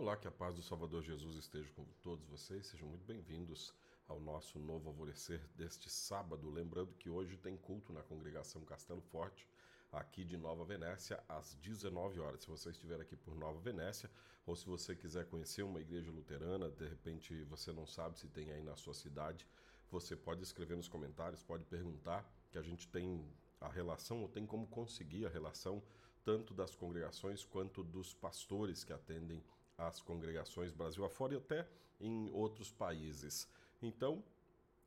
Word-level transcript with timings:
Olá, 0.00 0.16
que 0.16 0.26
a 0.26 0.30
paz 0.30 0.54
do 0.54 0.62
Salvador 0.62 1.02
Jesus 1.02 1.36
esteja 1.36 1.70
com 1.76 1.84
todos 2.02 2.24
vocês. 2.24 2.68
Sejam 2.68 2.88
muito 2.88 3.04
bem-vindos 3.04 3.74
ao 4.08 4.18
nosso 4.18 4.58
novo 4.58 4.88
alvorecer 4.88 5.46
deste 5.54 5.90
sábado. 5.90 6.48
Lembrando 6.48 6.94
que 6.94 7.10
hoje 7.10 7.36
tem 7.36 7.54
culto 7.54 7.92
na 7.92 8.02
congregação 8.02 8.64
Castelo 8.64 9.02
Forte, 9.02 9.46
aqui 9.92 10.24
de 10.24 10.38
Nova 10.38 10.64
Venécia, 10.64 11.22
às 11.28 11.54
19 11.56 12.18
horas. 12.18 12.40
Se 12.40 12.48
você 12.48 12.70
estiver 12.70 12.98
aqui 12.98 13.14
por 13.14 13.34
Nova 13.34 13.60
Venécia, 13.60 14.10
ou 14.46 14.56
se 14.56 14.64
você 14.64 14.96
quiser 14.96 15.26
conhecer 15.26 15.64
uma 15.64 15.82
igreja 15.82 16.10
luterana, 16.10 16.70
de 16.70 16.88
repente 16.88 17.44
você 17.44 17.70
não 17.70 17.86
sabe 17.86 18.18
se 18.18 18.26
tem 18.26 18.50
aí 18.52 18.62
na 18.62 18.76
sua 18.76 18.94
cidade, 18.94 19.46
você 19.90 20.16
pode 20.16 20.42
escrever 20.42 20.78
nos 20.78 20.88
comentários, 20.88 21.42
pode 21.42 21.66
perguntar, 21.66 22.26
que 22.50 22.56
a 22.56 22.62
gente 22.62 22.88
tem 22.88 23.22
a 23.60 23.68
relação, 23.68 24.22
ou 24.22 24.30
tem 24.30 24.46
como 24.46 24.66
conseguir 24.66 25.26
a 25.26 25.28
relação, 25.28 25.82
tanto 26.24 26.54
das 26.54 26.74
congregações 26.74 27.44
quanto 27.44 27.84
dos 27.84 28.14
pastores 28.14 28.82
que 28.82 28.94
atendem 28.94 29.44
as 29.80 30.00
congregações 30.00 30.72
Brasil 30.72 31.04
afora 31.04 31.34
e 31.34 31.36
até 31.36 31.66
em 32.00 32.30
outros 32.32 32.70
países. 32.70 33.48
Então, 33.82 34.22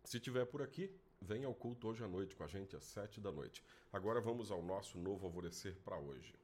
se 0.03 0.19
tiver 0.19 0.45
por 0.45 0.61
aqui, 0.61 0.91
venha 1.21 1.47
ao 1.47 1.53
culto 1.53 1.87
hoje 1.87 2.03
à 2.03 2.07
noite 2.07 2.35
com 2.35 2.43
a 2.43 2.47
gente 2.47 2.75
às 2.75 2.83
sete 2.83 3.19
da 3.19 3.31
noite. 3.31 3.63
Agora 3.91 4.19
vamos 4.19 4.51
ao 4.51 4.61
nosso 4.61 4.97
novo 4.97 5.25
alvorecer 5.25 5.75
para 5.83 5.97
hoje. 5.97 6.35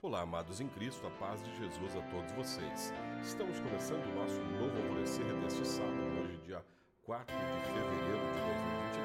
Olá, 0.00 0.20
amados 0.20 0.60
em 0.60 0.68
Cristo, 0.68 1.06
a 1.06 1.10
paz 1.10 1.42
de 1.44 1.56
Jesus 1.56 1.96
a 1.96 2.02
todos 2.02 2.30
vocês. 2.32 2.92
Estamos 3.22 3.58
começando 3.58 4.04
o 4.06 4.14
nosso 4.14 4.40
novo 4.40 4.76
alvorecer 4.82 5.26
deste 5.40 5.66
sábado, 5.66 6.20
hoje, 6.22 6.36
dia 6.44 6.64
4 7.02 7.34
de 7.34 7.66
fevereiro 7.66 8.24
de 8.34 8.40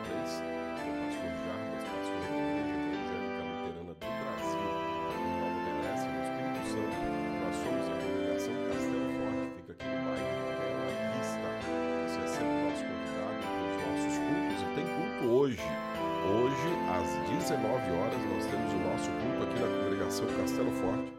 2023. 0.06 0.64
O 0.74 0.92
pastor 1.02 1.32
Jarbas, 1.46 1.84
pastor 1.84 2.53
às 16.94 17.10
19 17.30 17.92
horas, 17.92 18.22
nós 18.26 18.46
temos 18.46 18.74
o 18.74 18.78
nosso 18.78 19.10
culto 19.10 19.44
aqui 19.44 19.60
na 19.60 19.84
congregação 19.84 20.28
Castelo 20.38 20.72
Forte. 20.72 21.14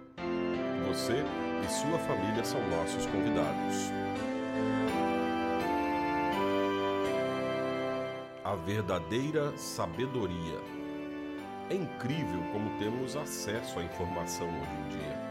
Você 0.88 1.24
e 1.64 1.70
sua 1.70 1.98
família 1.98 2.44
são 2.44 2.60
nossos 2.68 3.06
convidados. 3.06 3.90
A 8.44 8.54
verdadeira 8.54 9.56
sabedoria. 9.56 10.60
É 11.70 11.74
incrível 11.74 12.42
como 12.52 12.78
temos 12.78 13.16
acesso 13.16 13.78
à 13.78 13.82
informação 13.82 14.46
hoje 14.46 14.70
em 14.84 14.98
dia. 14.98 15.24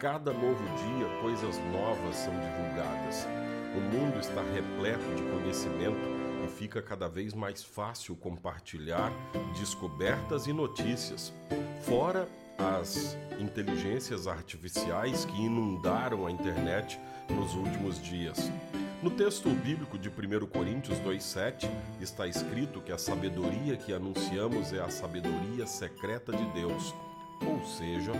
Cada 0.00 0.32
novo 0.32 0.62
dia, 0.76 1.20
coisas 1.22 1.58
novas 1.72 2.16
são 2.16 2.34
divulgadas. 2.34 3.26
O 3.74 3.80
mundo 3.80 4.18
está 4.18 4.42
repleto 4.52 5.04
de 5.14 5.22
conhecimento 5.22 6.25
e 6.44 6.48
fica 6.48 6.82
cada 6.82 7.08
vez 7.08 7.34
mais 7.34 7.62
fácil 7.62 8.16
compartilhar 8.16 9.12
descobertas 9.58 10.46
e 10.46 10.52
notícias. 10.52 11.32
Fora 11.82 12.28
as 12.58 13.16
inteligências 13.38 14.26
artificiais 14.26 15.24
que 15.24 15.42
inundaram 15.42 16.26
a 16.26 16.30
internet 16.30 16.98
nos 17.28 17.54
últimos 17.54 18.02
dias. 18.02 18.50
No 19.02 19.10
texto 19.10 19.50
bíblico 19.50 19.98
de 19.98 20.08
1 20.08 20.46
Coríntios 20.46 20.98
2,7 21.00 21.70
está 22.00 22.26
escrito 22.26 22.80
que 22.80 22.92
a 22.92 22.98
sabedoria 22.98 23.76
que 23.76 23.92
anunciamos 23.92 24.72
é 24.72 24.80
a 24.80 24.88
sabedoria 24.88 25.66
secreta 25.66 26.32
de 26.32 26.44
Deus. 26.52 26.94
Ou 27.46 27.62
seja, 27.66 28.12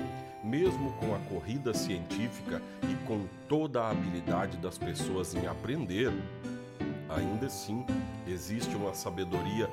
mesmo 0.45 0.93
com 0.95 1.15
a 1.15 1.19
corrida 1.21 1.73
científica 1.73 2.61
e 2.83 3.07
com 3.07 3.27
toda 3.49 3.81
a 3.81 3.91
habilidade 3.91 4.59
das 4.59 4.77
pessoas 4.77 5.35
em 5.35 5.47
aprender, 5.47 6.13
ainda 7.09 7.47
assim 7.47 7.85
existe 8.27 8.75
uma 8.77 8.95
sabedoria 8.95 9.71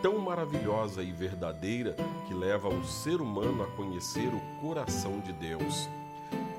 tão 0.00 0.18
maravilhosa 0.18 1.02
e 1.02 1.12
verdadeira 1.12 1.96
que 2.26 2.34
leva 2.34 2.68
o 2.68 2.84
ser 2.84 3.20
humano 3.20 3.62
a 3.62 3.66
conhecer 3.68 4.28
o 4.28 4.40
coração 4.60 5.20
de 5.20 5.32
Deus. 5.32 5.88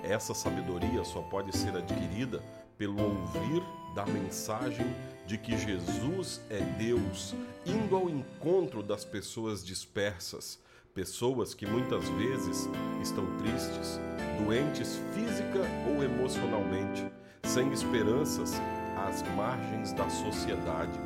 Essa 0.03 0.33
sabedoria 0.33 1.03
só 1.03 1.21
pode 1.21 1.55
ser 1.55 1.75
adquirida 1.75 2.43
pelo 2.77 3.01
ouvir 3.01 3.63
da 3.95 4.05
mensagem 4.05 4.85
de 5.25 5.37
que 5.37 5.57
Jesus 5.57 6.41
é 6.49 6.59
Deus, 6.77 7.33
indo 7.65 7.95
ao 7.95 8.09
encontro 8.09 8.83
das 8.83 9.05
pessoas 9.05 9.63
dispersas, 9.63 10.59
pessoas 10.93 11.53
que 11.53 11.65
muitas 11.65 12.07
vezes 12.09 12.69
estão 13.01 13.25
tristes, 13.37 13.99
doentes 14.43 14.99
física 15.13 15.61
ou 15.87 16.03
emocionalmente, 16.03 17.05
sem 17.43 17.71
esperanças 17.71 18.53
às 18.97 19.23
margens 19.35 19.93
da 19.93 20.09
sociedade, 20.09 20.99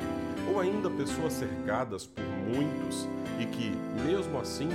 ou 0.48 0.60
ainda 0.60 0.90
pessoas 0.90 1.32
cercadas 1.32 2.06
por 2.06 2.24
muitos 2.24 3.08
e 3.38 3.46
que, 3.46 3.70
mesmo 4.04 4.38
assim, 4.38 4.68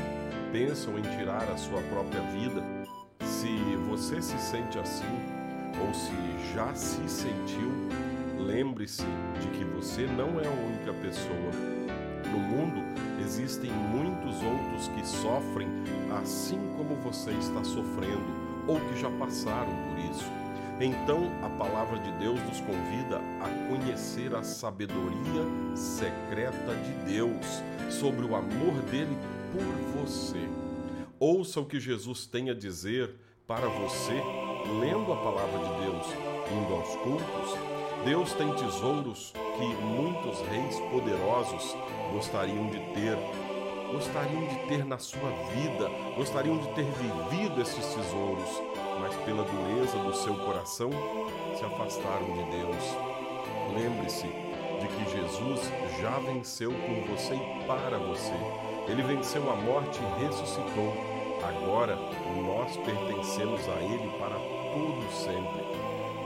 pensam 0.52 0.98
em 0.98 1.02
tirar 1.02 1.44
a 1.50 1.58
sua 1.58 1.82
própria 1.82 2.22
vida. 2.32 2.64
Se 3.24 3.48
você 3.90 4.22
se 4.22 4.38
sente 4.38 4.78
assim, 4.78 5.04
ou 5.82 5.94
se 5.94 6.54
já 6.54 6.74
se 6.76 7.08
sentiu, 7.10 7.72
lembre-se 8.40 9.06
de 9.42 9.48
que 9.58 9.64
você 9.64 10.06
não 10.06 10.40
é 10.40 10.46
a 10.46 10.52
única 10.52 10.94
pessoa. 11.02 11.52
No 12.32 12.40
mundo 12.40 12.82
existem 13.24 13.72
muitos 13.72 14.42
outros 14.44 14.88
que 14.90 15.08
sofrem 15.08 15.68
assim 16.22 16.60
como 16.78 16.96
você 16.96 17.32
está 17.32 17.64
sofrendo 17.64 18.44
ou 18.68 18.80
que 18.80 19.00
já 19.00 19.10
passaram 19.12 19.72
por 19.72 20.00
isso. 20.12 20.43
Então 20.80 21.32
a 21.44 21.50
palavra 21.50 22.00
de 22.00 22.12
Deus 22.14 22.40
nos 22.42 22.60
convida 22.60 23.22
a 23.42 23.70
conhecer 23.70 24.36
a 24.36 24.44
sabedoria 24.44 25.46
secreta 25.76 26.76
de 26.76 27.14
Deus 27.14 27.46
sobre 27.90 28.26
o 28.26 28.36
amor 28.36 28.74
dele 28.90 29.18
por 29.52 30.02
você. 30.02 30.50
Ouça 31.20 31.62
o 31.62 31.66
que 31.66 31.80
Jesus 31.80 32.26
tem 32.26 32.50
a 32.50 32.54
dizer 32.54 33.16
para 33.48 33.68
você 33.68 34.14
lendo 34.80 35.12
a 35.14 35.18
palavra 35.18 35.60
de 35.60 35.86
Deus, 35.86 36.08
indo 36.52 36.74
aos 36.74 36.96
cultos. 36.98 37.58
Deus 38.06 38.34
tem 38.34 38.54
tesouros 38.56 39.32
que 39.32 39.66
muitos 39.84 40.42
reis 40.48 40.80
poderosos 40.92 41.76
gostariam 42.12 42.68
de 42.68 42.80
ter, 42.94 43.18
gostariam 43.92 44.46
de 44.48 44.68
ter 44.68 44.86
na 44.86 44.98
sua 44.98 45.30
vida, 45.54 45.90
gostariam 46.18 46.58
de 46.58 46.68
ter 46.74 46.84
vivido 46.84 47.62
esses 47.62 47.86
tesouros, 47.94 48.50
mas 49.00 49.16
pela 49.26 49.44
dureza 49.44 49.98
do 49.98 50.14
seu 50.16 50.36
coração 50.36 50.90
se 51.58 51.64
afastaram 51.66 52.26
de 52.34 52.44
Deus. 52.58 52.98
Lembre-se 53.76 54.28
de 54.28 54.88
que 54.88 55.18
Jesus 55.18 55.72
já 56.02 56.18
venceu 56.20 56.72
por 56.72 57.16
você 57.16 57.36
e 57.36 57.66
para 57.66 57.98
você. 57.98 58.34
Ele 58.88 59.02
venceu 59.04 59.50
a 59.52 59.56
morte 59.56 60.00
e 60.02 60.26
ressuscitou. 60.26 60.94
Agora 61.44 61.96
nós 61.96 62.78
pertencemos 62.78 63.62
a 63.70 63.82
Ele 63.82 64.10
para 64.20 64.36
todo 64.36 65.12
sempre. 65.12 65.64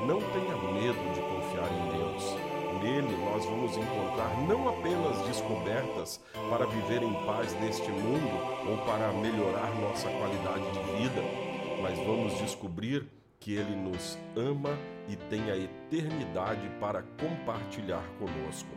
Não 0.06 0.20
tenha 0.22 0.56
medo 0.74 1.14
de 1.14 1.22
confiar 1.22 1.70
em 1.72 1.98
Deus. 1.98 2.58
Nele 2.82 3.18
nós 3.26 3.46
vamos 3.46 3.76
encontrar 3.76 4.38
não 4.48 4.70
apenas 4.70 5.26
descobertas 5.26 6.20
para 6.50 6.66
viver 6.66 7.02
em 7.02 7.14
paz 7.26 7.54
neste 7.60 7.90
mundo 7.90 8.70
ou 8.70 8.78
para 8.86 9.12
melhorar 9.14 9.74
nossa 9.82 10.08
qualidade 10.10 10.70
de 10.72 10.80
vida, 10.98 11.47
mas 11.82 11.98
vamos 12.00 12.38
descobrir 12.40 13.06
que 13.40 13.54
Ele 13.54 13.76
nos 13.76 14.18
ama 14.36 14.78
e 15.08 15.16
tem 15.16 15.50
a 15.52 15.58
eternidade 15.58 16.70
para 16.80 17.04
compartilhar 17.04 18.04
conosco. 18.20 18.70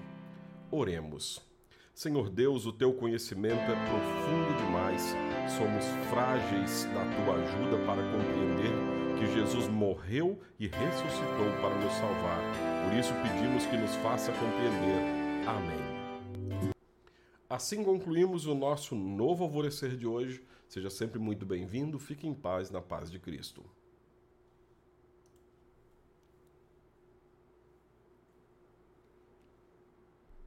Oremos. 0.70 1.40
Senhor 1.94 2.30
Deus, 2.30 2.64
o 2.66 2.72
teu 2.72 2.94
conhecimento 2.94 3.60
é 3.60 3.74
profundo 3.74 4.56
demais. 4.64 5.14
Somos 5.58 5.84
frágeis 6.08 6.84
da 6.94 7.04
tua 7.16 7.34
ajuda 7.34 7.76
para 7.84 8.02
compreender 8.02 9.00
que 9.18 9.34
Jesus 9.34 9.68
morreu 9.68 10.40
e 10.58 10.66
ressuscitou 10.66 11.50
para 11.60 11.74
nos 11.74 11.92
salvar. 11.92 12.40
Por 12.84 12.98
isso 12.98 13.12
pedimos 13.22 13.66
que 13.66 13.76
nos 13.76 13.94
faça 13.96 14.32
compreender. 14.32 15.46
Amém. 15.46 15.99
Assim 17.50 17.82
concluímos 17.82 18.46
o 18.46 18.54
nosso 18.54 18.94
novo 18.94 19.42
alvorecer 19.42 19.96
de 19.96 20.06
hoje. 20.06 20.40
Seja 20.68 20.88
sempre 20.88 21.18
muito 21.18 21.44
bem-vindo. 21.44 21.98
Fique 21.98 22.24
em 22.24 22.32
paz 22.32 22.70
na 22.70 22.80
paz 22.80 23.10
de 23.10 23.18
Cristo. 23.18 23.64